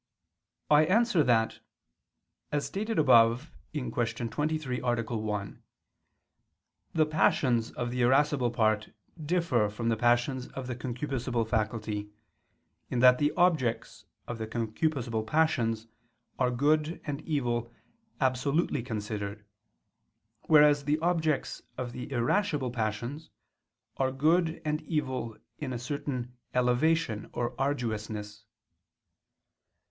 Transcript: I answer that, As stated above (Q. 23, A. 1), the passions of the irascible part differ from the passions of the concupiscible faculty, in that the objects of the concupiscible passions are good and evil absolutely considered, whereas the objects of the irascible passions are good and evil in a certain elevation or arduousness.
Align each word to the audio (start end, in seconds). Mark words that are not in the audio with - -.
I 0.71 0.85
answer 0.85 1.21
that, 1.25 1.59
As 2.51 2.65
stated 2.65 2.97
above 2.97 3.51
(Q. 3.71 3.91
23, 3.91 4.79
A. 4.81 4.93
1), 5.05 5.63
the 6.93 7.05
passions 7.05 7.69
of 7.73 7.91
the 7.91 8.01
irascible 8.01 8.49
part 8.49 8.89
differ 9.23 9.69
from 9.69 9.89
the 9.89 9.95
passions 9.95 10.47
of 10.53 10.65
the 10.65 10.75
concupiscible 10.75 11.47
faculty, 11.47 12.09
in 12.89 12.97
that 13.01 13.19
the 13.19 13.31
objects 13.37 14.05
of 14.27 14.39
the 14.39 14.47
concupiscible 14.47 15.27
passions 15.27 15.85
are 16.39 16.49
good 16.49 16.99
and 17.05 17.21
evil 17.21 17.71
absolutely 18.19 18.81
considered, 18.81 19.45
whereas 20.47 20.85
the 20.85 20.97
objects 20.97 21.61
of 21.77 21.91
the 21.91 22.11
irascible 22.11 22.71
passions 22.71 23.29
are 23.97 24.11
good 24.11 24.63
and 24.65 24.81
evil 24.81 25.37
in 25.59 25.71
a 25.71 25.77
certain 25.77 26.35
elevation 26.55 27.29
or 27.33 27.53
arduousness. 27.61 28.45